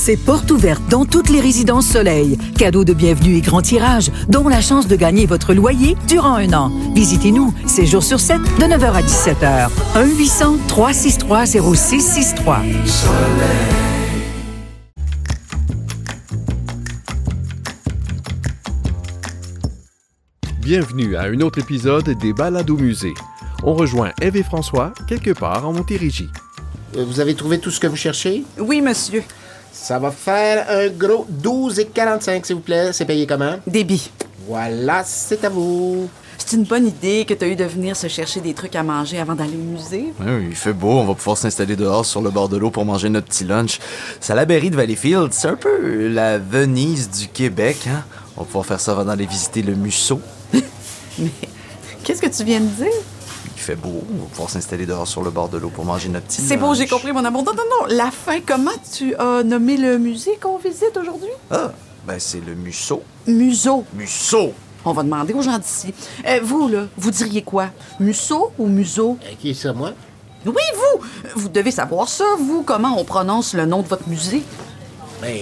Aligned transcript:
c'est 0.00 0.16
porte 0.16 0.50
ouverte 0.50 0.82
dans 0.88 1.04
toutes 1.04 1.28
les 1.28 1.42
résidences 1.42 1.86
Soleil. 1.86 2.38
Cadeau 2.56 2.84
de 2.84 2.94
bienvenue 2.94 3.36
et 3.36 3.42
grand 3.42 3.60
tirage, 3.60 4.10
dont 4.30 4.48
la 4.48 4.62
chance 4.62 4.86
de 4.88 4.96
gagner 4.96 5.26
votre 5.26 5.52
loyer 5.52 5.94
durant 6.08 6.36
un 6.36 6.50
an. 6.54 6.72
Visitez-nous, 6.94 7.52
7 7.66 7.86
jours 7.86 8.02
sur 8.02 8.18
7, 8.18 8.38
de 8.38 8.64
9h 8.64 8.92
à 8.92 9.02
17h. 9.02 9.68
1-800-363-0663. 10.70 12.60
Bienvenue 20.62 21.16
à 21.16 21.24
un 21.24 21.40
autre 21.42 21.58
épisode 21.58 22.08
des 22.18 22.32
Balades 22.32 22.70
au 22.70 22.78
musée. 22.78 23.12
On 23.64 23.74
rejoint 23.74 24.12
Eve 24.22 24.36
et 24.38 24.42
François 24.42 24.94
quelque 25.06 25.32
part 25.32 25.68
en 25.68 25.74
Montérégie. 25.74 26.30
Euh, 26.96 27.04
Vous 27.04 27.20
avez 27.20 27.34
trouvé 27.34 27.58
tout 27.58 27.70
ce 27.70 27.78
que 27.78 27.86
vous 27.86 27.96
cherchez? 27.96 28.44
Oui, 28.58 28.80
monsieur. 28.80 29.22
Ça 29.82 29.98
va 29.98 30.10
faire 30.10 30.66
un 30.68 30.88
gros 30.88 31.26
12,45 31.42 32.44
s'il 32.44 32.56
vous 32.56 32.60
plaît. 32.60 32.92
C'est 32.92 33.06
payé 33.06 33.26
comment? 33.26 33.56
Débit. 33.66 34.10
Voilà, 34.46 35.02
c'est 35.04 35.42
à 35.42 35.48
vous. 35.48 36.08
C'est 36.36 36.56
une 36.56 36.64
bonne 36.64 36.86
idée 36.86 37.24
que 37.26 37.32
tu 37.32 37.44
as 37.44 37.48
eu 37.48 37.56
de 37.56 37.64
venir 37.64 37.96
se 37.96 38.06
chercher 38.06 38.40
des 38.40 38.52
trucs 38.52 38.76
à 38.76 38.82
manger 38.82 39.18
avant 39.18 39.34
d'aller 39.34 39.54
au 39.54 39.72
musée. 39.72 40.12
Oui, 40.20 40.48
il 40.50 40.54
fait 40.54 40.74
beau, 40.74 40.90
on 40.98 41.06
va 41.06 41.14
pouvoir 41.14 41.38
s'installer 41.38 41.76
dehors 41.76 42.04
sur 42.04 42.20
le 42.20 42.30
bord 42.30 42.48
de 42.50 42.58
l'eau 42.58 42.70
pour 42.70 42.84
manger 42.84 43.08
notre 43.08 43.28
petit 43.28 43.44
lunch. 43.44 43.78
Salaberry 44.20 44.70
de 44.70 44.76
Valleyfield, 44.76 45.32
c'est 45.32 45.48
un 45.48 45.56
peu 45.56 46.08
la 46.08 46.38
Venise 46.38 47.10
du 47.10 47.28
Québec, 47.28 47.78
hein? 47.88 48.04
On 48.36 48.40
va 48.42 48.46
pouvoir 48.46 48.66
faire 48.66 48.80
ça 48.80 48.92
avant 48.92 49.06
d'aller 49.06 49.26
visiter 49.26 49.62
le 49.62 49.74
Musso. 49.74 50.20
Mais 51.18 51.30
qu'est-ce 52.04 52.20
que 52.20 52.28
tu 52.28 52.44
viens 52.44 52.60
de 52.60 52.66
dire? 52.66 52.86
Il 53.60 53.62
fait 53.62 53.76
beau, 53.76 54.02
on 54.10 54.22
va 54.22 54.26
pouvoir 54.30 54.48
s'installer 54.48 54.86
dehors 54.86 55.06
sur 55.06 55.22
le 55.22 55.28
bord 55.28 55.50
de 55.50 55.58
l'eau 55.58 55.68
pour 55.68 55.84
manger 55.84 56.08
notre 56.08 56.24
petit 56.24 56.40
C'est 56.40 56.56
beau, 56.56 56.72
j'ai 56.72 56.86
compris, 56.86 57.12
mon 57.12 57.22
amour. 57.22 57.44
Non, 57.44 57.52
non, 57.52 57.62
non. 57.82 57.94
La 57.94 58.10
fin, 58.10 58.40
comment 58.40 58.70
tu 58.90 59.14
as 59.16 59.42
nommé 59.42 59.76
le 59.76 59.98
musée 59.98 60.38
qu'on 60.40 60.56
visite 60.56 60.96
aujourd'hui? 60.98 61.28
Ah, 61.50 61.70
ben 62.06 62.16
c'est 62.18 62.40
le 62.40 62.54
Musso. 62.54 63.02
Museau. 63.26 63.84
Musso! 63.92 64.54
On 64.86 64.92
va 64.94 65.02
demander 65.02 65.34
aux 65.34 65.42
gens 65.42 65.58
d'ici. 65.58 65.92
Euh, 66.26 66.40
vous, 66.42 66.68
là, 66.68 66.86
vous 66.96 67.10
diriez 67.10 67.42
quoi? 67.42 67.66
Musso 68.00 68.50
ou 68.58 68.66
museau? 68.66 69.18
Euh, 69.22 69.34
Qui 69.38 69.50
est 69.50 69.54
ça, 69.54 69.74
moi? 69.74 69.92
Oui, 70.46 70.54
vous! 70.74 71.04
Vous 71.36 71.50
devez 71.50 71.70
savoir 71.70 72.08
ça, 72.08 72.24
vous, 72.38 72.62
comment 72.62 72.98
on 72.98 73.04
prononce 73.04 73.52
le 73.52 73.66
nom 73.66 73.82
de 73.82 73.88
votre 73.88 74.08
musée? 74.08 74.42
Ben, 75.20 75.36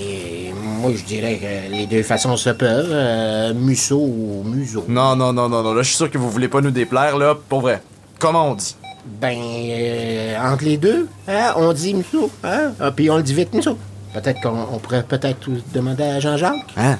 moi, 0.81 0.91
je 0.93 1.05
dirais 1.05 1.39
que 1.39 1.73
les 1.73 1.87
deux 1.87 2.03
façons 2.03 2.37
se 2.37 2.51
peuvent. 2.51 2.91
Euh, 2.91 3.55
musso 3.55 3.97
ou 3.97 4.43
museau. 4.45 4.85
Non, 4.89 5.15
non, 5.15 5.33
non, 5.33 5.49
non, 5.49 5.63
non, 5.63 5.73
là, 5.73 5.83
je 5.83 5.89
suis 5.91 5.97
sûr 5.99 6.11
que 6.11 6.19
vous 6.19 6.29
voulez 6.33 6.49
pas 6.49 6.61
nous 6.61 6.73
déplaire, 6.73 7.17
là, 7.17 7.37
pour 7.49 7.61
vrai. 7.61 7.81
Comment 8.19 8.51
on 8.51 8.55
dit? 8.55 8.77
Ben, 9.07 9.39
euh, 9.41 10.37
entre 10.53 10.65
les 10.65 10.77
deux, 10.77 11.09
hein, 11.29 11.53
on 11.57 11.73
dit 11.73 11.95
musso, 11.95 12.31
hein? 12.45 12.73
Ah, 12.81 12.91
puis 12.91 13.09
on 13.11 13.17
le 13.17 13.23
dit 13.23 13.33
vite 13.33 13.55
musso. 13.55 13.79
Peut-être 14.13 14.41
qu'on 14.43 14.67
on 14.73 14.79
pourrait 14.79 15.03
peut-être 15.05 15.39
tout 15.41 15.57
demander 15.73 16.03
à 16.05 16.21
Jean-Jacques. 16.21 16.57
Hein? 16.77 16.99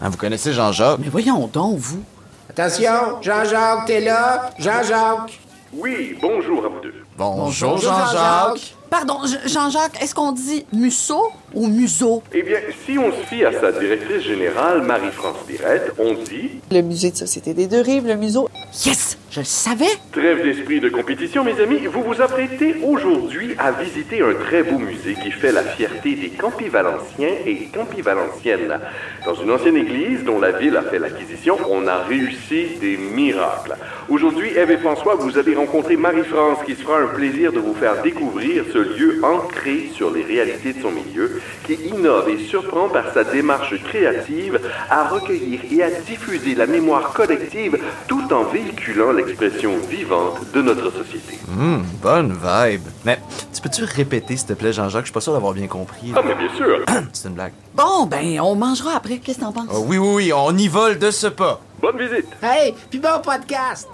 Hein, 0.00 0.08
vous 0.08 0.16
connaissez 0.16 0.52
Jean-Jacques? 0.52 0.98
Mais 1.00 1.08
voyons 1.08 1.46
donc, 1.52 1.76
vous. 1.78 2.02
Attention, 2.48 3.20
Jean-Jacques, 3.20 3.86
t'es 3.86 4.00
là? 4.00 4.50
Jean-Jacques! 4.58 5.40
Oui, 5.72 6.16
bonjour 6.20 6.64
à 6.64 6.68
vous 6.68 6.80
deux. 6.82 6.94
Bonjour, 7.16 7.76
Jean-Jacques. 7.78 8.12
Jean-Jacques! 8.12 8.74
Pardon, 8.88 9.18
Je- 9.24 9.48
Jean-Jacques, 9.48 10.02
est-ce 10.02 10.14
qu'on 10.14 10.32
dit 10.32 10.64
musso? 10.72 11.30
Ou 11.54 11.66
museau? 11.66 12.22
Eh 12.32 12.42
bien, 12.42 12.58
si 12.86 12.98
on 12.98 13.10
se 13.10 13.26
fie 13.26 13.44
à 13.44 13.52
sa 13.52 13.72
directrice 13.72 14.22
générale, 14.22 14.82
Marie-France 14.82 15.38
Lirette, 15.48 15.92
on 15.98 16.14
dit 16.14 16.50
Le 16.70 16.82
musée 16.82 17.10
de 17.10 17.16
Société 17.16 17.54
des 17.54 17.66
Deux 17.66 17.80
Rives, 17.80 18.06
le 18.06 18.16
museau. 18.16 18.48
Yes! 18.84 19.18
Je 19.30 19.38
le 19.38 19.44
savais! 19.44 19.86
Trêve 20.10 20.42
d'esprit 20.42 20.80
de 20.80 20.88
compétition, 20.88 21.44
mes 21.44 21.60
amis, 21.60 21.86
vous 21.86 22.02
vous 22.02 22.20
apprêtez 22.20 22.74
aujourd'hui 22.82 23.54
à 23.58 23.70
visiter 23.70 24.22
un 24.22 24.34
très 24.34 24.64
beau 24.64 24.78
musée 24.78 25.14
qui 25.22 25.30
fait 25.30 25.52
la 25.52 25.62
fierté 25.62 26.16
des 26.16 26.30
Campivalenciens 26.30 27.34
et 27.46 27.68
Campivalenciennes. 27.72 28.80
Dans 29.24 29.34
une 29.34 29.52
ancienne 29.52 29.76
église 29.76 30.24
dont 30.24 30.40
la 30.40 30.50
ville 30.50 30.76
a 30.76 30.82
fait 30.82 30.98
l'acquisition, 30.98 31.56
on 31.68 31.86
a 31.86 31.98
réussi 31.98 32.70
des 32.80 32.96
miracles. 32.96 33.76
Aujourd'hui, 34.08 34.50
Eve 34.56 34.72
et 34.72 34.78
François, 34.78 35.14
vous 35.14 35.38
allez 35.38 35.54
rencontrer 35.54 35.96
Marie-France 35.96 36.58
qui 36.66 36.74
se 36.74 36.82
fera 36.82 36.98
un 36.98 37.06
plaisir 37.06 37.52
de 37.52 37.60
vous 37.60 37.74
faire 37.74 38.02
découvrir 38.02 38.64
ce 38.72 38.78
lieu 38.78 39.20
ancré 39.22 39.90
sur 39.94 40.10
les 40.12 40.24
réalités 40.24 40.72
de 40.72 40.82
son 40.82 40.90
milieu, 40.90 41.39
qui 41.66 41.74
innove 41.74 42.28
et 42.28 42.38
surprend 42.46 42.88
par 42.88 43.12
sa 43.12 43.24
démarche 43.24 43.74
créative 43.84 44.60
à 44.88 45.08
recueillir 45.08 45.60
et 45.70 45.82
à 45.82 45.90
diffuser 45.90 46.54
la 46.54 46.66
mémoire 46.66 47.12
collective 47.12 47.78
tout 48.06 48.32
en 48.32 48.44
véhiculant 48.44 49.12
l'expression 49.12 49.76
vivante 49.88 50.38
de 50.54 50.62
notre 50.62 50.90
société. 50.90 51.38
Hum, 51.58 51.84
bonne 52.02 52.32
vibe. 52.32 52.82
Mais, 53.04 53.18
tu 53.52 53.60
peux-tu 53.60 53.84
répéter, 53.84 54.36
s'il 54.36 54.48
te 54.48 54.52
plaît, 54.54 54.72
Jean-Jacques? 54.72 55.02
Je 55.04 55.08
suis 55.08 55.14
pas 55.14 55.20
sûr 55.20 55.32
d'avoir 55.32 55.52
bien 55.52 55.66
compris. 55.66 56.12
Ah, 56.16 56.22
mais 56.24 56.34
bien 56.34 56.54
sûr! 56.56 56.84
C'est 57.12 57.28
une 57.28 57.34
blague. 57.34 57.52
Bon, 57.74 58.06
ben, 58.06 58.40
on 58.40 58.54
mangera 58.54 58.96
après. 58.96 59.18
Qu'est-ce 59.18 59.38
que 59.38 59.44
t'en 59.44 59.52
penses? 59.52 59.68
Ah 59.70 59.78
oui, 59.80 59.98
oui, 59.98 60.08
oui, 60.14 60.32
on 60.34 60.56
y 60.56 60.68
vole 60.68 60.98
de 60.98 61.10
ce 61.10 61.26
pas. 61.28 61.60
Bonne 61.80 61.98
visite! 61.98 62.26
Hey, 62.42 62.74
puis 62.90 62.98
bon 62.98 63.20
podcast! 63.22 63.88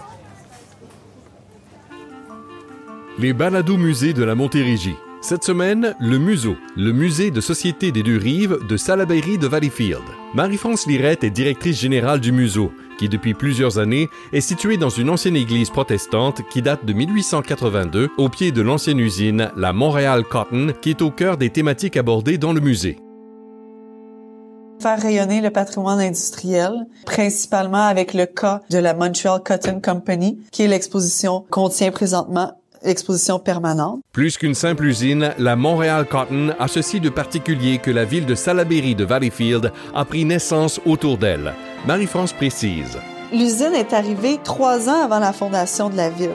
Les 3.19 3.33
Balados 3.33 3.79
musées 3.79 4.13
de 4.13 4.25
la 4.25 4.35
Montérégie. 4.35 4.97
Cette 5.23 5.45
semaine, 5.45 5.95
le 5.99 6.19
Museau, 6.19 6.57
le 6.77 6.93
musée 6.93 7.31
de 7.31 7.41
Société 7.41 7.91
des 7.91 8.03
Deux 8.03 8.19
Rives 8.19 8.59
de 8.69 8.77
Salaberry 8.77 9.39
de 9.39 9.47
Valleyfield. 9.47 10.03
Marie-France 10.35 10.87
Lirette 10.87 11.25
est 11.25 11.31
directrice 11.31 11.81
générale 11.81 12.21
du 12.21 12.33
Museau, 12.33 12.71
qui 12.99 13.09
depuis 13.09 13.35
plusieurs 13.35 13.79
années 13.79 14.09
est 14.33 14.41
situé 14.41 14.77
dans 14.77 14.91
une 14.91 15.11
ancienne 15.11 15.35
église 15.35 15.71
protestante 15.71 16.43
qui 16.51 16.63
date 16.63 16.85
de 16.85 16.93
1882 16.93 18.11
au 18.19 18.29
pied 18.29 18.53
de 18.53 18.63
l'ancienne 18.63 19.01
usine, 19.01 19.51
la 19.57 19.73
Montréal 19.73 20.23
Cotton, 20.23 20.73
qui 20.81 20.91
est 20.91 21.03
au 21.03 21.11
cœur 21.11 21.39
des 21.39 21.51
thématiques 21.51 21.97
abordées 21.97 22.39
dans 22.39 22.53
le 22.53 22.61
musée. 22.61 22.99
Faire 24.81 25.01
rayonner 25.01 25.41
le 25.41 25.51
patrimoine 25.51 26.01
industriel, 26.01 26.87
principalement 27.07 27.87
avec 27.87 28.13
le 28.13 28.27
cas 28.27 28.61
de 28.71 28.79
la 28.79 28.93
Montreal 28.93 29.41
Cotton 29.43 29.81
Company, 29.83 30.39
qui 30.53 30.63
est 30.63 30.69
l'exposition 30.69 31.47
contient 31.51 31.91
présentement 31.91 32.53
exposition 32.87 33.39
permanente. 33.39 34.01
Plus 34.13 34.37
qu'une 34.37 34.55
simple 34.55 34.85
usine, 34.85 35.33
la 35.39 35.57
Montréal 35.57 36.07
Cotton 36.07 36.55
a 36.59 36.69
ceci 36.69 37.01
de 37.01 37.09
particulier 37.09 37.79
que 37.79 37.91
la 37.91 38.05
ville 38.05 38.27
de 38.27 38.35
Salaberry 38.35 38.95
de 38.95 39.05
Valleyfield 39.05 39.73
a 39.95 40.05
pris 40.05 40.25
naissance 40.25 40.81
autour 40.87 41.19
d'elle. 41.19 41.53
Marie-France 41.87 42.33
précise. 42.33 42.99
L'usine 43.33 43.75
est 43.75 43.93
arrivée 43.93 44.39
trois 44.43 44.89
ans 44.89 45.03
avant 45.03 45.19
la 45.19 45.33
fondation 45.33 45.91
de 45.91 45.97
la 45.97 46.11
ville. 46.11 46.31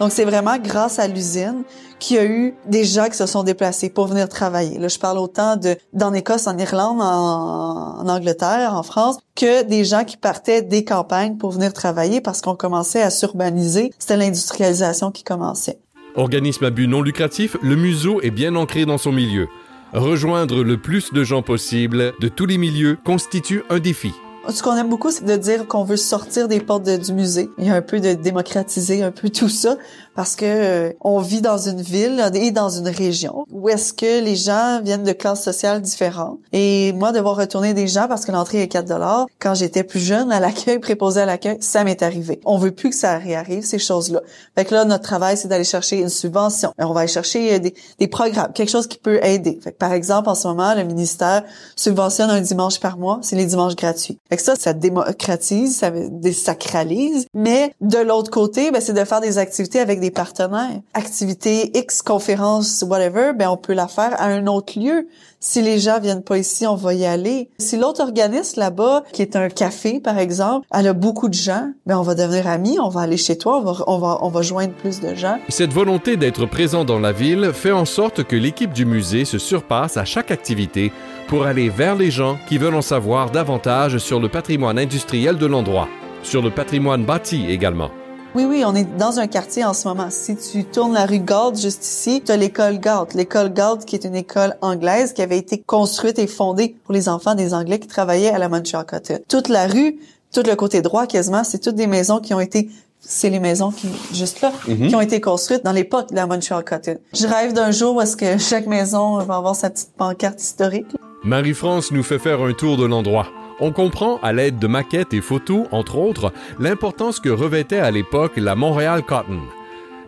Donc, 0.00 0.10
c'est 0.10 0.24
vraiment 0.24 0.58
grâce 0.58 0.98
à 0.98 1.06
l'usine 1.06 1.62
qu'il 2.00 2.16
y 2.16 2.18
a 2.18 2.24
eu 2.24 2.54
des 2.66 2.82
gens 2.82 3.06
qui 3.06 3.16
se 3.16 3.26
sont 3.26 3.44
déplacés 3.44 3.88
pour 3.88 4.06
venir 4.06 4.28
travailler. 4.28 4.78
Là, 4.78 4.88
je 4.88 4.98
parle 4.98 5.18
autant 5.18 5.56
de 5.56 5.76
d'en 5.92 6.12
Écosse, 6.12 6.48
en 6.48 6.58
Irlande, 6.58 7.00
en, 7.00 8.00
en 8.00 8.08
Angleterre, 8.08 8.74
en 8.74 8.82
France, 8.82 9.18
que 9.36 9.62
des 9.62 9.84
gens 9.84 10.04
qui 10.04 10.16
partaient 10.16 10.62
des 10.62 10.84
campagnes 10.84 11.36
pour 11.36 11.52
venir 11.52 11.72
travailler 11.72 12.20
parce 12.20 12.40
qu'on 12.40 12.56
commençait 12.56 13.02
à 13.02 13.10
s'urbaniser. 13.10 13.92
C'était 13.98 14.16
l'industrialisation 14.16 15.12
qui 15.12 15.22
commençait. 15.22 15.78
Organisme 16.14 16.66
à 16.66 16.70
but 16.70 16.86
non 16.86 17.00
lucratif, 17.00 17.56
le 17.62 17.74
museau 17.74 18.20
est 18.20 18.30
bien 18.30 18.54
ancré 18.54 18.84
dans 18.84 18.98
son 18.98 19.12
milieu. 19.12 19.48
Rejoindre 19.94 20.62
le 20.62 20.76
plus 20.76 21.12
de 21.12 21.24
gens 21.24 21.42
possible 21.42 22.12
de 22.20 22.28
tous 22.28 22.46
les 22.46 22.58
milieux 22.58 22.98
constitue 23.02 23.62
un 23.70 23.78
défi. 23.78 24.12
Ce 24.48 24.60
qu'on 24.60 24.76
aime 24.76 24.88
beaucoup, 24.88 25.12
c'est 25.12 25.24
de 25.24 25.36
dire 25.36 25.68
qu'on 25.68 25.84
veut 25.84 25.96
sortir 25.96 26.48
des 26.48 26.58
portes 26.58 26.82
du 26.82 27.12
musée. 27.12 27.48
A 27.58 27.74
un 27.74 27.80
peu 27.80 28.00
de 28.00 28.14
démocratiser 28.14 29.02
un 29.02 29.12
peu 29.12 29.28
tout 29.30 29.48
ça 29.48 29.76
parce 30.14 30.36
que 30.36 30.44
euh, 30.44 30.92
on 31.00 31.20
vit 31.20 31.40
dans 31.40 31.56
une 31.56 31.80
ville 31.80 32.22
et 32.34 32.50
dans 32.50 32.68
une 32.68 32.88
région 32.88 33.46
où 33.50 33.68
est-ce 33.68 33.92
que 33.92 34.22
les 34.22 34.36
gens 34.36 34.80
viennent 34.82 35.04
de 35.04 35.12
classes 35.12 35.42
sociales 35.42 35.80
différentes. 35.80 36.38
Et 36.52 36.92
moi, 36.92 37.12
devoir 37.12 37.36
retourner 37.36 37.72
des 37.72 37.86
gens 37.86 38.08
parce 38.08 38.24
que 38.24 38.32
l'entrée 38.32 38.62
est 38.62 38.68
4 38.68 38.86
dollars, 38.86 39.26
quand 39.38 39.54
j'étais 39.54 39.84
plus 39.84 40.00
jeune, 40.00 40.32
à 40.32 40.40
l'accueil, 40.40 40.80
préposé 40.80 41.20
à 41.20 41.26
l'accueil, 41.26 41.58
ça 41.60 41.84
m'est 41.84 42.02
arrivé. 42.02 42.40
On 42.44 42.58
veut 42.58 42.72
plus 42.72 42.90
que 42.90 42.96
ça 42.96 43.18
réarrive, 43.18 43.64
ces 43.64 43.78
choses-là. 43.78 44.20
Fait 44.56 44.64
que 44.64 44.74
là, 44.74 44.84
notre 44.84 45.04
travail, 45.04 45.36
c'est 45.36 45.48
d'aller 45.48 45.64
chercher 45.64 46.00
une 46.00 46.08
subvention. 46.08 46.72
On 46.78 46.92
va 46.92 47.00
aller 47.00 47.08
chercher 47.08 47.54
euh, 47.54 47.58
des, 47.58 47.74
des 47.98 48.08
programmes, 48.08 48.52
quelque 48.52 48.70
chose 48.70 48.88
qui 48.88 48.98
peut 48.98 49.24
aider. 49.24 49.58
Fait 49.62 49.72
que, 49.72 49.78
par 49.78 49.92
exemple, 49.92 50.28
en 50.28 50.34
ce 50.34 50.48
moment, 50.48 50.74
le 50.74 50.84
ministère 50.84 51.44
subventionne 51.76 52.30
un 52.30 52.40
dimanche 52.40 52.80
par 52.80 52.98
mois, 52.98 53.20
c'est 53.22 53.36
les 53.36 53.46
dimanches 53.46 53.76
gratuits. 53.76 54.18
Fait 54.32 54.38
ça, 54.38 54.54
ça 54.56 54.72
démocratise, 54.72 55.76
ça 55.76 55.90
désacralise. 55.90 57.26
Mais 57.34 57.74
de 57.82 57.98
l'autre 57.98 58.30
côté, 58.30 58.70
ben, 58.70 58.80
c'est 58.80 58.94
de 58.94 59.04
faire 59.04 59.20
des 59.20 59.36
activités 59.36 59.78
avec 59.78 60.00
des 60.00 60.10
partenaires. 60.10 60.80
Activités 60.94 61.76
X, 61.76 62.00
conférences, 62.00 62.82
whatever, 62.88 63.32
ben, 63.36 63.50
on 63.50 63.58
peut 63.58 63.74
la 63.74 63.88
faire 63.88 64.18
à 64.18 64.24
un 64.24 64.46
autre 64.46 64.80
lieu. 64.80 65.06
Si 65.38 65.60
les 65.60 65.78
gens 65.78 66.00
viennent 66.00 66.22
pas 66.22 66.38
ici, 66.38 66.66
on 66.66 66.76
va 66.76 66.94
y 66.94 67.04
aller. 67.04 67.50
Si 67.58 67.76
l'autre 67.76 68.00
organisme 68.00 68.58
là-bas, 68.58 69.02
qui 69.12 69.20
est 69.20 69.36
un 69.36 69.50
café, 69.50 70.00
par 70.00 70.16
exemple, 70.16 70.66
elle 70.72 70.86
a 70.86 70.94
beaucoup 70.94 71.28
de 71.28 71.34
gens, 71.34 71.68
ben, 71.84 71.98
on 71.98 72.02
va 72.02 72.14
devenir 72.14 72.46
amis, 72.46 72.78
on 72.80 72.88
va 72.88 73.02
aller 73.02 73.18
chez 73.18 73.36
toi, 73.36 73.58
on 73.58 73.60
va, 73.60 73.84
on 73.86 73.98
va, 73.98 74.18
on 74.22 74.28
va 74.30 74.40
joindre 74.40 74.72
plus 74.72 75.00
de 75.00 75.14
gens. 75.14 75.36
Cette 75.50 75.74
volonté 75.74 76.16
d'être 76.16 76.46
présent 76.46 76.86
dans 76.86 77.00
la 77.00 77.12
ville 77.12 77.50
fait 77.52 77.72
en 77.72 77.84
sorte 77.84 78.24
que 78.24 78.36
l'équipe 78.36 78.72
du 78.72 78.86
musée 78.86 79.26
se 79.26 79.36
surpasse 79.36 79.98
à 79.98 80.06
chaque 80.06 80.30
activité 80.30 80.90
pour 81.32 81.46
aller 81.46 81.70
vers 81.70 81.96
les 81.96 82.10
gens 82.10 82.36
qui 82.46 82.58
veulent 82.58 82.74
en 82.74 82.82
savoir 82.82 83.30
davantage 83.30 83.96
sur 83.96 84.20
le 84.20 84.28
patrimoine 84.28 84.78
industriel 84.78 85.38
de 85.38 85.46
l'endroit, 85.46 85.88
sur 86.22 86.42
le 86.42 86.50
patrimoine 86.50 87.06
bâti 87.06 87.46
également. 87.48 87.90
Oui, 88.34 88.44
oui, 88.44 88.64
on 88.66 88.74
est 88.74 88.84
dans 88.98 89.18
un 89.18 89.26
quartier 89.26 89.64
en 89.64 89.72
ce 89.72 89.88
moment. 89.88 90.08
Si 90.10 90.36
tu 90.36 90.62
tournes 90.64 90.92
la 90.92 91.06
rue 91.06 91.20
Galt, 91.20 91.58
juste 91.58 91.86
ici, 91.86 92.22
tu 92.22 92.30
as 92.32 92.36
l'école 92.36 92.78
Galt. 92.80 93.14
L'école 93.14 93.50
Galt, 93.50 93.86
qui 93.86 93.96
est 93.96 94.04
une 94.04 94.14
école 94.14 94.58
anglaise 94.60 95.14
qui 95.14 95.22
avait 95.22 95.38
été 95.38 95.56
construite 95.56 96.18
et 96.18 96.26
fondée 96.26 96.76
pour 96.84 96.92
les 96.92 97.08
enfants 97.08 97.34
des 97.34 97.54
Anglais 97.54 97.78
qui 97.78 97.88
travaillaient 97.88 98.28
à 98.28 98.36
la 98.38 98.50
Cotton. 98.50 99.20
Toute 99.26 99.48
la 99.48 99.68
rue, 99.68 100.00
tout 100.34 100.42
le 100.46 100.54
côté 100.54 100.82
droit 100.82 101.06
quasiment, 101.06 101.44
c'est 101.44 101.60
toutes 101.60 101.76
des 101.76 101.86
maisons 101.86 102.20
qui 102.20 102.34
ont 102.34 102.40
été 102.40 102.68
c'est 103.04 103.30
les 103.30 103.40
maisons 103.40 103.70
qui 103.70 103.88
juste 104.14 104.40
là 104.40 104.52
qui 104.64 104.94
ont 104.94 105.00
été 105.00 105.20
construites 105.20 105.64
dans 105.64 105.72
l'époque 105.72 106.10
de 106.10 106.16
la 106.16 106.26
Montreal 106.26 106.64
Cotton. 106.64 106.98
Je 107.12 107.26
rêve 107.26 107.52
d'un 107.52 107.70
jour 107.70 107.96
où 107.96 108.00
est-ce 108.00 108.16
que 108.16 108.38
chaque 108.38 108.66
maison 108.66 109.18
va 109.18 109.36
avoir 109.36 109.56
sa 109.56 109.70
petite 109.70 109.92
pancarte 109.96 110.40
historique. 110.40 110.86
Marie-France 111.24 111.92
nous 111.92 112.02
fait 112.02 112.18
faire 112.18 112.40
un 112.40 112.52
tour 112.52 112.76
de 112.76 112.84
l'endroit. 112.84 113.28
On 113.60 113.70
comprend, 113.70 114.18
à 114.22 114.32
l'aide 114.32 114.58
de 114.58 114.66
maquettes 114.66 115.14
et 115.14 115.20
photos, 115.20 115.66
entre 115.70 115.96
autres, 115.96 116.32
l'importance 116.58 117.20
que 117.20 117.28
revêtait 117.28 117.78
à 117.78 117.90
l'époque 117.90 118.32
la 118.36 118.54
Montréal 118.54 119.02
Cotton. 119.04 119.40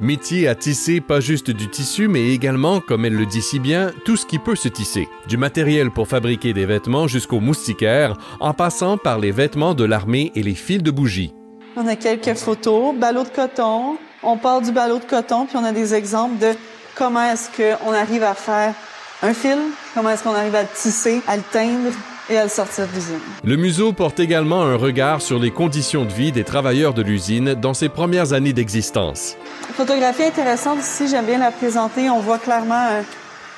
Métier 0.00 0.48
à 0.48 0.56
tisser 0.56 1.00
pas 1.00 1.20
juste 1.20 1.52
du 1.52 1.68
tissu, 1.68 2.08
mais 2.08 2.30
également, 2.30 2.80
comme 2.80 3.04
elle 3.04 3.14
le 3.14 3.26
dit 3.26 3.42
si 3.42 3.60
bien, 3.60 3.92
tout 4.04 4.16
ce 4.16 4.26
qui 4.26 4.40
peut 4.40 4.56
se 4.56 4.68
tisser. 4.68 5.08
Du 5.28 5.36
matériel 5.36 5.92
pour 5.92 6.08
fabriquer 6.08 6.52
des 6.52 6.66
vêtements 6.66 7.06
jusqu'aux 7.06 7.38
moustiquaires, 7.38 8.16
en 8.40 8.54
passant 8.54 8.98
par 8.98 9.20
les 9.20 9.30
vêtements 9.30 9.74
de 9.74 9.84
l'armée 9.84 10.32
et 10.34 10.42
les 10.42 10.54
fils 10.54 10.82
de 10.82 10.90
bougies. 10.90 11.32
On 11.76 11.88
a 11.88 11.96
quelques 11.96 12.34
photos, 12.34 12.94
ballot 12.94 13.24
de 13.24 13.28
coton. 13.28 13.96
On 14.22 14.36
part 14.36 14.60
du 14.60 14.70
ballot 14.70 15.00
de 15.00 15.04
coton, 15.04 15.44
puis 15.44 15.56
on 15.56 15.64
a 15.64 15.72
des 15.72 15.92
exemples 15.92 16.38
de 16.38 16.54
comment 16.94 17.24
est-ce 17.24 17.48
qu'on 17.50 17.92
arrive 17.92 18.22
à 18.22 18.34
faire 18.34 18.74
un 19.22 19.34
fil, 19.34 19.58
comment 19.92 20.10
est-ce 20.10 20.22
qu'on 20.22 20.34
arrive 20.34 20.54
à 20.54 20.62
le 20.62 20.68
tisser, 20.72 21.20
à 21.26 21.36
le 21.36 21.42
teindre 21.42 21.90
et 22.30 22.38
à 22.38 22.44
le 22.44 22.48
sortir 22.48 22.86
de 22.86 22.92
l'usine. 22.94 23.18
Le 23.42 23.56
museau 23.56 23.92
porte 23.92 24.20
également 24.20 24.62
un 24.62 24.76
regard 24.76 25.20
sur 25.20 25.40
les 25.40 25.50
conditions 25.50 26.04
de 26.04 26.12
vie 26.12 26.30
des 26.30 26.44
travailleurs 26.44 26.94
de 26.94 27.02
l'usine 27.02 27.54
dans 27.54 27.74
ses 27.74 27.88
premières 27.88 28.32
années 28.32 28.52
d'existence. 28.52 29.36
Photographie 29.76 30.22
intéressante 30.22 30.78
ici, 30.78 31.08
j'aime 31.08 31.26
bien 31.26 31.38
la 31.38 31.50
présenter. 31.50 32.08
On 32.08 32.20
voit 32.20 32.38
clairement, 32.38 32.86
euh, 32.92 33.02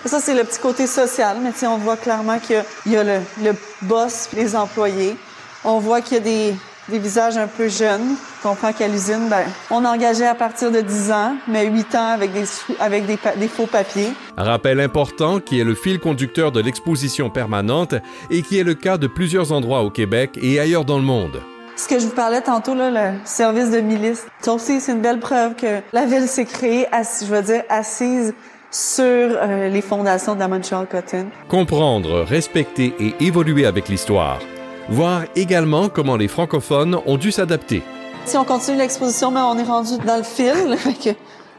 ça 0.06 0.20
c'est 0.20 0.34
le 0.34 0.44
petit 0.44 0.58
côté 0.58 0.86
social, 0.86 1.36
mais 1.42 1.50
on 1.68 1.76
voit 1.76 1.98
clairement 1.98 2.38
qu'il 2.38 2.56
y 2.56 2.58
a, 2.58 2.64
il 2.86 2.92
y 2.92 2.96
a 2.96 3.04
le, 3.04 3.20
le 3.44 3.54
boss, 3.82 4.28
puis 4.30 4.40
les 4.40 4.56
employés. 4.56 5.16
On 5.64 5.78
voit 5.80 6.00
qu'il 6.00 6.16
y 6.16 6.20
a 6.20 6.22
des, 6.22 6.54
des 6.88 6.98
visages 6.98 7.36
un 7.36 7.46
peu 7.46 7.68
jeunes. 7.68 8.14
On 8.44 8.48
comprend 8.50 8.72
qu'à 8.72 8.88
l'usine, 8.88 9.28
ben, 9.28 9.44
on 9.70 9.84
engageait 9.84 10.26
à 10.26 10.34
partir 10.34 10.70
de 10.70 10.80
10 10.80 11.10
ans, 11.10 11.34
mais 11.48 11.66
8 11.66 11.94
ans 11.94 12.08
avec 12.14 12.32
des, 12.32 12.46
sous- 12.46 12.74
avec 12.78 13.06
des, 13.06 13.48
faux 13.48 13.66
papiers. 13.66 14.10
Rappel 14.36 14.80
important 14.80 15.40
qui 15.40 15.60
est 15.60 15.64
le 15.64 15.74
fil 15.74 15.98
conducteur 15.98 16.52
de 16.52 16.60
l'exposition 16.60 17.30
permanente 17.30 17.94
et 18.30 18.42
qui 18.42 18.58
est 18.58 18.64
le 18.64 18.74
cas 18.74 18.98
de 18.98 19.06
plusieurs 19.06 19.52
endroits 19.52 19.82
au 19.82 19.90
Québec 19.90 20.38
et 20.40 20.60
ailleurs 20.60 20.84
dans 20.84 20.98
le 20.98 21.04
monde. 21.04 21.42
Ce 21.76 21.88
que 21.88 21.98
je 21.98 22.06
vous 22.06 22.14
parlais 22.14 22.40
tantôt, 22.40 22.74
là, 22.74 22.90
le 22.90 23.18
service 23.24 23.70
de 23.70 23.80
milice, 23.80 24.26
ça 24.40 24.52
aussi, 24.54 24.80
c'est 24.80 24.92
une 24.92 25.02
belle 25.02 25.20
preuve 25.20 25.54
que 25.56 25.80
la 25.92 26.06
ville 26.06 26.26
s'est 26.26 26.46
créée, 26.46 26.86
je 26.92 27.26
veux 27.26 27.42
dire, 27.42 27.64
assise 27.68 28.32
sur 28.70 29.04
euh, 29.04 29.68
les 29.68 29.82
fondations 29.82 30.34
de 30.34 30.40
la 30.40 30.48
Montreal 30.48 30.86
Cotton. 30.90 31.26
Comprendre, 31.48 32.22
respecter 32.22 32.94
et 32.98 33.14
évoluer 33.20 33.66
avec 33.66 33.88
l'histoire. 33.88 34.38
Voir 34.88 35.22
également 35.34 35.88
comment 35.88 36.16
les 36.16 36.28
francophones 36.28 36.96
ont 37.06 37.16
dû 37.16 37.32
s'adapter. 37.32 37.82
Si 38.24 38.36
on 38.36 38.44
continue 38.44 38.78
l'exposition, 38.78 39.32
ben, 39.32 39.44
on 39.44 39.58
est 39.58 39.64
rendu 39.64 39.94
dans 40.06 40.16
le 40.16 40.22
fil. 40.22 40.54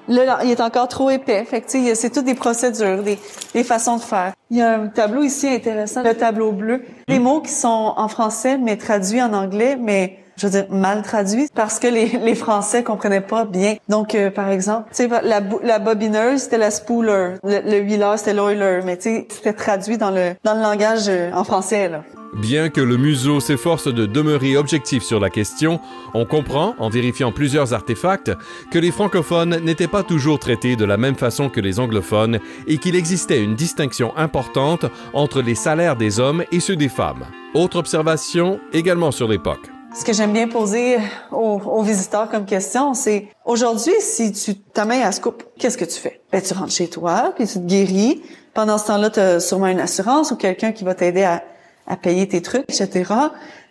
Là, 0.08 0.40
il 0.46 0.52
est 0.52 0.62
encore 0.62 0.88
trop 0.88 1.10
épais. 1.10 1.44
Fait 1.44 1.60
que, 1.60 1.96
c'est 1.96 2.10
toutes 2.10 2.24
des 2.24 2.36
procédures, 2.36 3.04
des, 3.04 3.20
des 3.54 3.64
façons 3.66 3.98
de 3.98 4.02
faire. 4.02 4.32
Il 4.50 4.58
y 4.58 4.62
a 4.62 4.80
un 4.80 4.88
tableau 4.88 5.24
ici 5.24 5.50
intéressant, 5.50 6.04
le 6.04 6.14
tableau 6.14 6.54
bleu. 6.54 6.86
Des 7.10 7.20
mots 7.20 7.42
qui 7.42 7.52
sont 7.52 7.94
en 7.98 8.08
français, 8.08 8.58
mais 8.58 8.78
traduits 8.78 9.22
en 9.22 9.34
anglais, 9.34 9.78
mais 9.78 10.20
je 10.38 10.48
veux 10.48 10.52
dire, 10.52 10.66
mal 10.70 11.02
traduits, 11.02 11.50
parce 11.54 11.80
que 11.80 11.88
les, 11.88 12.06
les 12.24 12.36
Français 12.36 12.84
comprenaient 12.84 13.20
pas 13.20 13.44
bien. 13.44 13.76
Donc, 13.90 14.16
euh, 14.16 14.30
par 14.32 14.50
exemple, 14.50 14.90
la, 15.24 15.42
la 15.64 15.80
bobineuse, 15.80 16.44
c'était 16.44 16.60
la 16.60 16.72
spooler. 16.72 17.36
Le, 17.44 17.60
le 17.66 17.82
wheeler, 17.82 18.14
c'était 18.16 18.34
l'oiler. 18.34 18.80
Mais 18.86 18.96
tu 18.96 19.04
sais, 19.04 19.28
c'était 19.30 19.54
traduit 19.54 19.98
dans 19.98 20.12
le, 20.12 20.36
dans 20.46 20.54
le 20.54 20.62
langage 20.62 21.10
euh, 21.10 21.32
en 21.34 21.44
français, 21.44 21.90
là. 21.90 22.04
Bien 22.34 22.70
que 22.70 22.82
le 22.82 22.98
museau 22.98 23.40
s'efforce 23.40 23.88
de 23.88 24.06
demeurer 24.06 24.58
objectif 24.58 25.04
sur 25.04 25.20
la 25.20 25.30
question, 25.30 25.80
on 26.14 26.26
comprend, 26.26 26.76
en 26.78 26.90
vérifiant 26.90 27.32
plusieurs 27.32 27.74
artefacts, 27.74 28.32
que 28.72 28.80
les 28.80 28.92
francophones 28.92 29.58
n'étaient 29.64 29.88
pas 29.88 30.04
toujours 30.04 30.38
traités 30.38 30.76
de 30.76 30.86
la 30.86 30.98
même 30.98 31.16
façon 31.16 31.50
que 31.50 31.62
les 31.62 31.80
anglophones 31.80 32.40
et 32.68 32.78
qu'il 32.78 32.96
existait 32.96 33.42
une 33.42 33.56
distinction 33.56 34.16
importante 34.18 34.86
entre 35.14 35.42
les 35.42 35.56
salaires 35.56 35.96
des 35.96 36.20
hommes 36.20 36.44
et 36.52 36.60
ceux 36.60 36.76
des 36.76 36.90
femmes. 36.90 37.26
Autre 37.54 37.78
observation 37.78 38.60
également 38.74 39.12
sur 39.12 39.28
l'époque. 39.28 39.72
Ce 39.96 40.06
que 40.06 40.14
j'aime 40.14 40.34
bien 40.34 40.48
poser 40.48 40.98
aux, 41.32 41.82
visiteurs 41.82 42.30
comme 42.30 42.46
question, 42.46 42.94
c'est 42.94 43.30
aujourd'hui, 43.46 43.94
si 44.00 44.32
tu 44.32 44.56
ta 44.56 44.86
main 44.86 45.02
elle 45.04 45.14
se 45.14 45.22
coupe, 45.22 45.44
qu'est-ce 45.58 45.78
que 45.78 45.86
tu 45.86 46.00
fais? 46.00 46.22
Ben 46.32 46.42
tu 46.42 46.54
rentres 46.54 46.74
chez 46.74 46.88
toi, 46.88 47.34
puis 47.36 47.48
tu 47.48 47.56
te 47.56 47.66
guéris. 47.66 48.22
Pendant 48.54 48.78
ce 48.78 48.88
temps-là, 48.88 49.10
tu 49.10 49.20
as 49.20 49.40
sûrement 49.40 49.68
une 49.68 49.80
assurance 49.80 50.32
ou 50.32 50.36
quelqu'un 50.36 50.72
qui 50.72 50.84
va 50.84 50.94
t'aider 50.94 51.24
à, 51.24 51.42
à 51.88 51.96
payer 51.96 52.28
tes 52.28 52.42
trucs, 52.42 52.66
etc. 52.70 53.14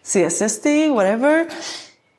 CSST, 0.03 0.91
whatever. 0.91 1.47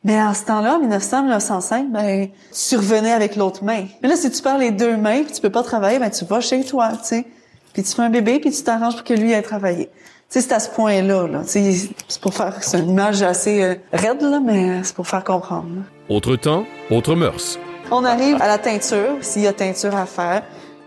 Mais 0.04 0.22
en 0.22 0.34
ce 0.34 0.46
temps-là, 0.46 0.76
en 0.76 0.80
1900, 0.80 1.24
1905, 1.24 1.92
ben, 1.92 2.30
tu 2.70 2.78
revenais 2.78 3.12
avec 3.12 3.36
l'autre 3.36 3.64
main. 3.64 3.86
Mais 4.02 4.10
là, 4.10 4.16
si 4.16 4.30
tu 4.32 4.42
perds 4.42 4.58
les 4.58 4.72
deux 4.72 4.96
mains, 4.96 5.24
puis 5.24 5.34
tu 5.34 5.42
peux 5.42 5.50
pas 5.50 5.64
travailler, 5.64 6.00
ben 6.00 6.10
tu 6.10 6.24
vas 6.26 6.40
chez 6.40 6.64
toi, 6.64 6.92
tu 6.94 7.04
sais. 7.04 7.26
Puis 7.74 7.84
tu 7.84 7.94
fais 7.94 8.04
un 8.04 8.10
bébé, 8.10 8.40
puis 8.40 8.52
tu 8.52 8.64
t'arranges 8.64 8.96
pour 8.96 9.04
que 9.04 9.14
lui 9.14 9.34
aille 9.34 9.44
travailler. 9.44 9.88
Tu 10.30 10.40
sais, 10.40 10.42
c'est 10.42 10.54
à 10.54 10.60
ce 10.60 10.70
point-là, 10.70 11.28
là. 11.28 11.42
Tu 11.44 11.50
sais, 11.50 11.90
c'est 12.08 12.22
pour 12.22 12.34
faire, 12.34 12.56
c'est 12.62 12.80
une 12.80 12.90
image 12.90 13.22
assez 13.22 13.64
euh, 13.64 13.76
raide, 13.92 14.22
là, 14.22 14.40
mais 14.40 14.84
c'est 14.84 14.96
pour 14.96 15.08
faire 15.08 15.24
comprendre. 15.24 15.68
là. 15.76 16.16
Autre 16.16 16.36
temps, 16.36 16.66
autre 16.92 17.16
mœurs. 17.16 17.60
On 17.92 18.04
arrive 18.04 18.42
à 18.42 18.48
la 18.48 18.58
teinture, 18.58 19.18
s'il 19.22 19.44
y 19.44 19.48
a 19.48 19.54
teinture 19.54 19.96
à 19.96 20.06
faire. 20.06 20.44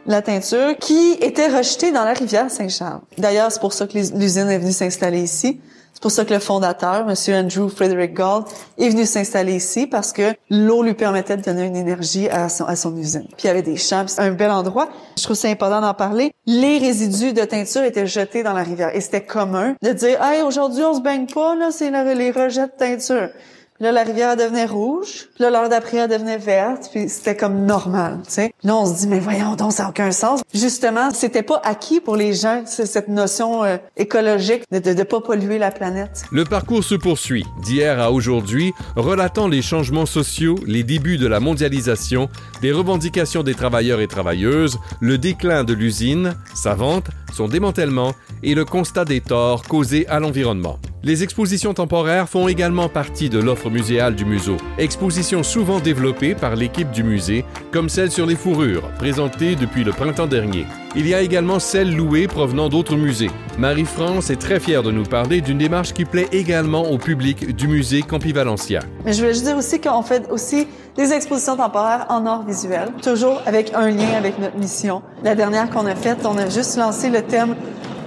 La 0.07 0.23
teinture 0.23 0.77
qui 0.79 1.13
était 1.21 1.47
rejetée 1.49 1.93
dans 1.93 2.05
la 2.05 2.13
rivière 2.15 2.51
Saint-Charles. 2.51 3.01
D'ailleurs, 3.19 3.53
c'est 3.53 3.61
pour 3.61 3.73
ça 3.73 3.87
que 3.87 3.97
l'us- 3.99 4.13
l'usine 4.15 4.49
est 4.49 4.59
venue 4.59 4.73
s'installer 4.73 5.21
ici. 5.23 5.61
C'est 5.93 6.03
pour 6.03 6.11
ça 6.11 6.25
que 6.25 6.33
le 6.33 6.41
fondateur, 6.41 7.07
M. 7.09 7.15
Andrew 7.35 7.69
Frederick 7.69 8.15
Gall, 8.15 8.45
est 8.79 8.89
venu 8.89 9.05
s'installer 9.05 9.55
ici 9.57 9.87
parce 9.87 10.13
que 10.13 10.33
l'eau 10.49 10.83
lui 10.83 10.95
permettait 10.95 11.37
de 11.37 11.43
donner 11.43 11.67
une 11.67 11.77
énergie 11.77 12.29
à 12.31 12.49
son, 12.49 12.65
à 12.65 12.75
son 12.75 12.97
usine. 12.97 13.27
Puis 13.37 13.45
il 13.45 13.47
y 13.49 13.51
avait 13.51 13.63
des 13.63 13.77
champs, 13.77 14.05
c'est 14.07 14.23
un 14.23 14.31
bel 14.31 14.51
endroit. 14.51 14.89
Je 15.19 15.23
trouve 15.25 15.37
ça 15.37 15.49
important 15.49 15.83
d'en 15.83 15.93
parler. 15.93 16.33
Les 16.47 16.79
résidus 16.79 17.35
de 17.35 17.43
teinture 17.45 17.83
étaient 17.83 18.07
jetés 18.07 18.43
dans 18.43 18.55
la 18.55 18.63
rivière 18.63 18.95
et 18.97 19.01
c'était 19.03 19.23
commun 19.25 19.75
de 19.83 19.93
dire, 19.93 20.23
hey, 20.23 20.43
aujourd'hui 20.43 20.83
on 20.85 20.95
se 20.95 21.01
baigne 21.03 21.27
pas, 21.27 21.55
là, 21.55 21.69
c'est 21.71 21.91
les 21.91 22.31
rejets 22.31 22.67
de 22.67 22.73
teinture. 22.79 23.29
Là, 23.81 23.93
la 23.93 24.03
rivière 24.03 24.37
devenait 24.37 24.67
rouge. 24.67 25.29
Là, 25.39 25.49
l'heure 25.49 25.71
d'après, 25.71 25.97
elle 25.97 26.11
devenait 26.11 26.37
verte. 26.37 26.91
Puis 26.93 27.09
c'était 27.09 27.35
comme 27.35 27.65
normal, 27.65 28.19
tu 28.27 28.33
sais. 28.33 28.53
Là, 28.63 28.77
on 28.77 28.85
se 28.85 29.01
dit, 29.01 29.09
mais 29.09 29.21
voyons 29.21 29.57
donc, 29.57 29.73
ça 29.73 29.85
n'a 29.85 29.89
aucun 29.89 30.13
sens. 30.13 30.43
Justement, 30.53 31.11
c'était 31.13 31.43
pas 31.43 31.63
acquis 31.65 32.01
pour 32.01 32.15
les 32.15 32.35
gens, 32.35 32.65
cette 32.67 33.09
notion 33.09 33.65
euh, 33.65 33.79
écologique 33.97 34.65
de, 34.71 34.79
de 34.79 35.03
pas 35.03 35.23
polluer 35.23 35.57
la 35.57 35.71
planète. 35.71 36.25
Le 36.31 36.45
parcours 36.45 36.85
se 36.85 36.95
poursuit, 36.95 37.47
d'hier 37.63 37.99
à 37.99 38.13
aujourd'hui, 38.13 38.75
relatant 38.97 39.49
les 39.49 39.63
changements 39.63 40.05
sociaux, 40.05 40.57
les 40.67 40.83
débuts 40.83 41.17
de 41.17 41.27
la 41.27 41.41
mondialisation, 41.41 42.29
les 42.63 42.73
revendications 42.73 43.43
des 43.43 43.55
travailleurs 43.55 44.03
et 44.03 44.09
travailleuses, 44.09 44.79
le 45.01 45.17
déclin 45.17 45.65
de 45.65 45.73
l'usine, 45.73 46.35
sa 46.55 46.75
vente, 46.75 47.07
son 47.33 47.49
démantèlement 47.49 48.15
et 48.43 48.55
le 48.55 48.65
constat 48.65 49.05
des 49.05 49.21
torts 49.21 49.65
causés 49.65 50.07
à 50.09 50.21
l'environnement. 50.21 50.79
Les 51.03 51.23
expositions 51.23 51.73
temporaires 51.73 52.29
font 52.29 52.49
également 52.49 52.89
partie 52.89 53.31
de 53.31 53.39
l'offre 53.39 53.71
muséale 53.71 54.15
du 54.15 54.25
museau. 54.25 54.57
Expositions 54.77 55.43
souvent 55.43 55.81
développées 55.81 56.35
par 56.35 56.57
l'équipe 56.57 56.91
du 56.91 57.03
musée, 57.03 57.45
comme 57.73 57.89
celle 57.89 58.11
sur 58.11 58.27
les 58.27 58.37
fourrures, 58.37 58.89
présentée 58.99 59.57
depuis 59.57 59.83
le 59.83 59.93
printemps 59.93 60.27
dernier. 60.27 60.67
Il 60.97 61.07
y 61.07 61.15
a 61.15 61.21
également 61.21 61.61
celles 61.61 61.95
louées 61.95 62.27
provenant 62.27 62.69
d'autres 62.69 62.97
musées. 62.97 63.31
Marie-France 63.59 64.29
est 64.31 64.41
très 64.41 64.59
fière 64.59 64.83
de 64.83 64.91
nous 64.91 65.05
parler 65.05 65.41
d'une 65.41 65.59
démarche 65.59 65.93
qui 65.93 66.05
plaît 66.05 66.27
également 66.33 66.91
au 66.91 66.99
public 66.99 67.55
du 67.55 67.69
musée 67.69 68.03
Campi 68.03 68.33
Valencia. 68.33 68.81
Mais 69.05 69.13
je 69.13 69.21
voulais 69.21 69.33
juste 69.33 69.45
dire 69.45 69.57
aussi 69.57 69.81
qu'on 69.81 70.03
fait 70.03 70.29
aussi 70.33 70.67
des 70.97 71.13
expositions 71.13 71.57
temporaires 71.57 72.07
en 72.09 72.27
art 72.27 72.45
visuel, 72.45 72.89
toujours 73.03 73.41
avec 73.47 73.73
un 73.73 73.89
lien 73.89 74.15
avec 74.19 74.41
notre 74.41 74.57
mission. 74.57 75.01
La 75.23 75.37
dernière 75.37 75.71
qu'on 75.71 75.87
a 75.87 75.95
faite, 75.95 76.19
on 76.25 76.37
a 76.37 76.49
juste 76.49 76.77
lancé 76.77 77.09
le 77.09 77.23
thème 77.23 77.55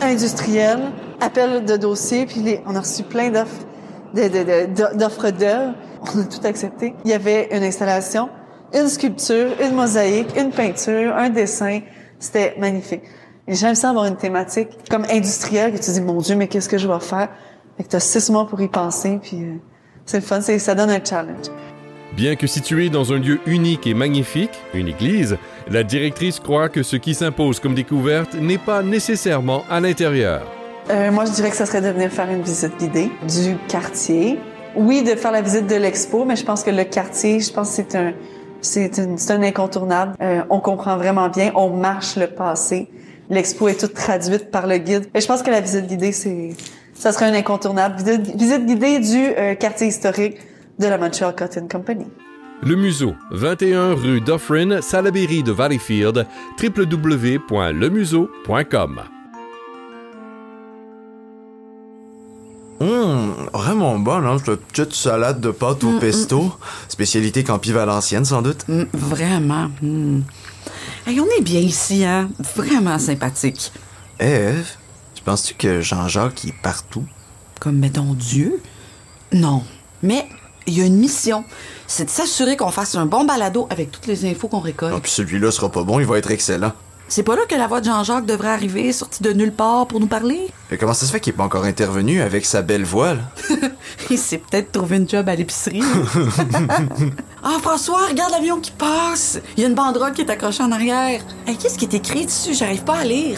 industriel, 0.02 0.80
appel 1.22 1.64
de 1.64 1.78
dossier, 1.78 2.26
puis 2.26 2.58
on 2.68 2.76
a 2.76 2.82
reçu 2.82 3.04
plein 3.04 3.30
d'offres 3.30 3.66
d'offres 4.14 5.30
d'œuvres. 5.32 5.74
On 6.14 6.20
a 6.20 6.24
tout 6.26 6.46
accepté. 6.46 6.94
Il 7.06 7.12
y 7.12 7.14
avait 7.14 7.48
une 7.54 7.64
installation, 7.64 8.28
une 8.74 8.90
sculpture, 8.90 9.52
une 9.64 9.74
mosaïque, 9.74 10.28
une 10.38 10.50
peinture, 10.50 11.16
un 11.16 11.30
dessin. 11.30 11.80
C'était 12.24 12.56
magnifique. 12.58 13.02
Et 13.50 13.56
j'aime 13.56 13.76
ça 13.76 13.90
avoir 13.90 14.06
une 14.06 14.16
thématique 14.16 14.70
comme 14.90 15.04
industrielle 15.12 15.74
que 15.74 15.84
tu 15.84 15.92
dis, 15.92 16.00
mon 16.00 16.22
Dieu, 16.22 16.38
mais 16.38 16.48
qu'est-ce 16.48 16.70
que 16.70 16.78
je 16.78 16.88
vais 16.88 17.02
faire? 17.02 17.28
Fait 17.76 17.84
que 17.84 17.90
t'as 17.90 18.00
six 18.00 18.30
mois 18.30 18.48
pour 18.48 18.62
y 18.62 18.70
penser, 18.70 19.20
puis 19.22 19.42
euh, 19.42 19.56
c'est 20.06 20.20
le 20.20 20.24
fun, 20.24 20.40
ça 20.40 20.74
donne 20.74 20.90
un 20.90 21.04
challenge. 21.04 21.48
Bien 22.16 22.38
que 22.38 22.48
située 22.48 22.90
dans 22.90 23.12
un 23.12 23.20
lieu 23.20 23.42
unique 23.46 23.86
et 23.88 23.94
magnifique, 23.94 24.52
une 24.74 24.88
église, 24.88 25.38
la 25.68 25.84
directrice 25.84 26.40
croit 26.40 26.70
que 26.70 26.82
ce 26.82 26.96
qui 26.96 27.14
s'impose 27.14 27.60
comme 27.60 27.76
découverte 27.76 28.36
n'est 28.36 28.58
pas 28.58 28.84
nécessairement 28.84 29.66
à 29.70 29.82
l'intérieur. 29.82 30.50
Euh, 30.92 31.12
moi, 31.12 31.26
je 31.26 31.32
dirais 31.32 31.50
que 31.50 31.58
ça 31.58 31.66
serait 31.66 31.82
de 31.82 31.90
venir 31.90 32.10
faire 32.10 32.30
une 32.30 32.44
visite 32.44 32.78
guidée 32.80 33.12
du 33.28 33.58
quartier, 33.68 34.40
oui, 34.78 35.04
de 35.04 35.16
faire 35.16 35.34
la 35.34 35.42
visite 35.42 35.68
de 35.68 35.76
l'expo, 35.76 36.24
mais 36.24 36.38
je 36.38 36.46
pense 36.46 36.64
que 36.64 36.72
le 36.72 36.86
quartier, 36.86 37.42
je 37.42 37.52
pense 37.52 37.72
que 37.72 37.76
c'est 37.76 37.96
un, 37.96 38.14
c'est 38.64 39.32
un 39.32 39.44
incontournable. 39.44 40.16
Euh, 40.22 40.42
on 40.50 40.60
comprend 40.60 40.98
vraiment 40.98 41.30
bien, 41.30 41.52
on 41.56 41.70
marche 41.70 42.16
le 42.16 42.26
passé. 42.28 42.90
L'expo 43.30 43.68
est 43.68 43.80
toute 43.80 43.94
traduite 43.94 44.50
par 44.52 44.68
le 44.68 44.78
guide. 44.78 45.06
Et 45.14 45.22
je 45.22 45.28
pense 45.28 45.44
que 45.44 45.52
la 45.52 45.62
visite 45.62 45.88
guidée, 45.88 46.12
c'est, 46.12 46.50
ça 46.94 47.12
serait 47.12 47.26
un 47.26 47.34
incontournable. 47.34 47.96
Visite, 47.98 48.36
visite 48.36 48.66
guidée 48.66 49.00
du 49.00 49.26
euh, 49.38 49.56
quartier 49.56 49.88
historique 49.88 50.38
de 50.80 50.88
la 50.88 50.98
Montreal 50.98 51.36
Cotton 51.36 51.68
Company. 51.70 52.06
Le 52.62 52.76
Museau, 52.76 53.14
21 53.32 53.94
rue 53.94 54.22
Dufferin, 54.22 54.82
Salaberry 54.82 55.44
de 55.44 55.52
Valleyfield, 55.52 56.26
www.lemuseau.com. 56.62 59.02
Hum, 62.80 63.34
vraiment 63.54 63.98
bonne, 64.00 64.26
hein, 64.26 64.38
cette 64.44 64.60
petite 64.66 64.94
salade 64.94 65.40
de 65.40 65.52
pâte 65.52 65.84
au 65.84 66.00
pesto. 66.00 66.52
Spécialité 66.90 67.44
Campi 67.44 67.72
Valencienne, 67.72 68.26
sans 68.26 68.42
doute. 68.42 68.68
Mm, 68.68 68.84
vraiment. 68.94 69.70
mm. 69.82 70.22
Hey, 71.08 71.20
on 71.20 71.26
est 71.38 71.42
bien 71.42 71.60
ici, 71.60 72.04
hein? 72.04 72.30
Vraiment 72.56 72.98
sympathique. 73.00 73.72
Eh, 74.20 74.26
Eve, 74.26 74.70
tu 75.16 75.24
penses-tu 75.24 75.54
que 75.54 75.82
Jean-Jacques 75.82 76.46
est 76.46 76.62
partout? 76.62 77.06
Comme, 77.60 77.78
mettons, 77.78 78.14
Dieu? 78.14 78.62
Non. 79.32 79.64
Mais 80.02 80.28
il 80.68 80.78
y 80.78 80.82
a 80.82 80.86
une 80.86 80.98
mission. 80.98 81.44
C'est 81.88 82.06
de 82.06 82.10
s'assurer 82.10 82.58
qu'on 82.58 82.72
fasse 82.72 82.96
un 82.96 83.06
bon 83.06 83.24
balado 83.26 83.68
avec 83.70 83.92
toutes 83.92 84.08
les 84.08 84.26
infos 84.30 84.48
qu'on 84.48 84.60
Ah, 84.60 84.64
récolte. 84.64 85.02
puis 85.02 85.12
celui-là 85.12 85.52
sera 85.52 85.70
pas 85.72 85.84
bon, 85.84 86.00
il 86.00 86.06
va 86.06 86.18
être 86.18 86.32
excellent. 86.32 86.74
C'est 87.16 87.22
pas 87.22 87.36
là 87.36 87.44
que 87.48 87.54
la 87.54 87.68
voix 87.68 87.80
de 87.80 87.86
Jean-Jacques 87.86 88.26
devrait 88.26 88.50
arriver, 88.50 88.92
sortie 88.92 89.22
de 89.22 89.32
nulle 89.34 89.52
part 89.52 89.86
pour 89.86 90.00
nous 90.00 90.08
parler? 90.08 90.50
Mais 90.72 90.80
comment 90.80 90.96
ça 90.96 91.06
se 91.06 91.12
fait 91.12 91.20
qu'il 91.20 91.32
est 91.32 91.38
pas 91.38 91.44
encore 91.44 91.66
intervenu 91.66 92.24
avec 92.24 92.44
sa 92.44 92.64
belle 92.64 92.86
voix, 92.86 93.14
là? 93.14 93.22
Il 94.10 94.18
s'est 94.18 94.40
peut-être 94.40 94.72
trouvé 94.72 94.98
une 94.98 95.08
job 95.08 95.30
à 95.30 95.36
l'épicerie. 95.36 95.84
Ah, 97.44 97.58
François, 97.62 98.08
regarde 98.08 98.32
l'avion 98.32 98.60
qui 98.60 98.72
passe. 98.72 99.38
Il 99.58 99.62
y 99.62 99.66
a 99.66 99.70
une 99.70 99.76
banderole 99.76 100.14
qui 100.14 100.22
est 100.22 100.30
accrochée 100.32 100.64
en 100.64 100.72
arrière. 100.72 101.22
Hey, 101.46 101.56
Qu'est-ce 101.58 101.78
qui 101.78 101.86
est 101.86 101.94
écrit 101.94 102.26
dessus? 102.26 102.56
J'arrive 102.56 102.84
pas 102.84 102.96
à 102.96 103.04
lire. 103.04 103.38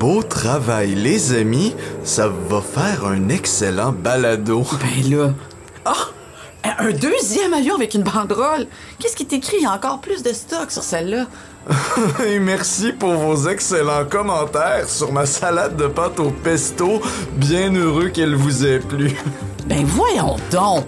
Beau 0.00 0.22
travail, 0.22 0.94
les 0.96 1.34
amis. 1.34 1.76
Ça 2.02 2.28
va 2.28 2.60
faire 2.62 3.06
un 3.06 3.28
excellent 3.28 3.92
balado. 3.92 4.64
Ben 4.80 5.10
là. 5.16 5.32
Oh! 5.86 6.21
Un 6.64 6.92
deuxième 6.92 7.54
avion 7.54 7.74
avec 7.74 7.94
une 7.94 8.02
banderole. 8.02 8.66
Qu'est-ce 8.98 9.16
qui 9.16 9.24
est 9.24 9.32
écrit? 9.32 9.56
Il 9.58 9.62
y 9.62 9.66
a 9.66 9.72
encore 9.72 10.00
plus 10.00 10.22
de 10.22 10.32
stock 10.32 10.70
sur 10.70 10.82
celle-là. 10.82 11.26
Et 12.26 12.38
merci 12.38 12.92
pour 12.92 13.14
vos 13.14 13.48
excellents 13.48 14.04
commentaires 14.04 14.88
sur 14.88 15.12
ma 15.12 15.26
salade 15.26 15.76
de 15.76 15.86
pâte 15.86 16.20
au 16.20 16.30
pesto. 16.30 17.00
Bien 17.32 17.72
heureux 17.74 18.08
qu'elle 18.08 18.34
vous 18.34 18.64
ait 18.64 18.78
plu. 18.78 19.12
Ben 19.66 19.84
voyons 19.84 20.36
donc. 20.50 20.84